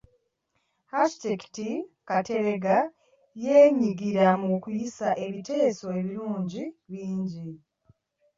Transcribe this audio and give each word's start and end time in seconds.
Architect 1.01 1.55
Kateregga 2.07 2.77
yeenyigira 3.43 4.25
mu 4.43 4.51
kuyisa 4.63 5.07
ebiteeso 5.25 5.87
ebirungi 5.99 6.63
bingi. 6.91 7.45